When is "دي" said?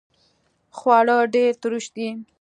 1.95-2.09